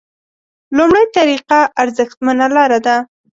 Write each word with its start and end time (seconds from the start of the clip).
لومړۍ 0.77 1.05
طریقه 1.17 1.59
ارزښتمنه 1.81 2.45
لاره 2.55 2.79
ده. 2.85 2.95